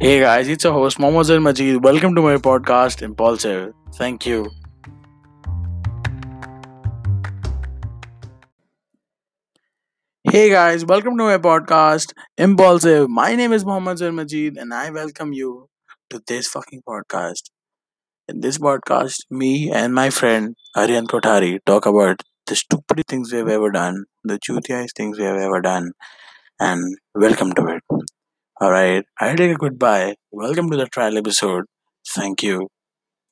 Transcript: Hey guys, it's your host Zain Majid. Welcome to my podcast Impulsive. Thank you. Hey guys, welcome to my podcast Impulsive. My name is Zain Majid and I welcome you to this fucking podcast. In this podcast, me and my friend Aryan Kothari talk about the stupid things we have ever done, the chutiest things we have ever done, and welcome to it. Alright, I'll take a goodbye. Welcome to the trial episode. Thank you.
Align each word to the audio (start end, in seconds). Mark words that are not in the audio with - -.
Hey 0.00 0.20
guys, 0.20 0.46
it's 0.48 0.62
your 0.62 0.72
host 0.72 0.98
Zain 1.24 1.42
Majid. 1.42 1.82
Welcome 1.82 2.14
to 2.14 2.22
my 2.22 2.36
podcast 2.36 3.02
Impulsive. 3.02 3.74
Thank 3.94 4.26
you. 4.26 4.48
Hey 10.22 10.50
guys, 10.50 10.84
welcome 10.84 11.18
to 11.18 11.24
my 11.24 11.38
podcast 11.38 12.12
Impulsive. 12.36 13.08
My 13.10 13.34
name 13.34 13.52
is 13.52 13.64
Zain 13.96 14.14
Majid 14.14 14.56
and 14.56 14.72
I 14.72 14.90
welcome 14.90 15.32
you 15.32 15.68
to 16.10 16.20
this 16.28 16.46
fucking 16.46 16.82
podcast. 16.88 17.50
In 18.28 18.40
this 18.40 18.58
podcast, 18.58 19.24
me 19.30 19.70
and 19.72 19.94
my 19.94 20.10
friend 20.10 20.56
Aryan 20.76 21.06
Kothari 21.08 21.58
talk 21.66 21.86
about 21.86 22.22
the 22.46 22.56
stupid 22.56 23.04
things 23.08 23.32
we 23.32 23.38
have 23.38 23.48
ever 23.48 23.70
done, 23.72 24.04
the 24.24 24.38
chutiest 24.38 24.92
things 24.96 25.18
we 25.18 25.24
have 25.24 25.38
ever 25.38 25.60
done, 25.60 25.92
and 26.60 26.96
welcome 27.14 27.52
to 27.54 27.66
it. 27.78 27.87
Alright, 28.62 29.04
I'll 29.20 29.36
take 29.36 29.50
a 29.52 29.54
goodbye. 29.56 30.14
Welcome 30.30 30.70
to 30.70 30.76
the 30.76 30.86
trial 30.86 31.18
episode. 31.18 31.64
Thank 32.14 32.42
you. 32.44 32.68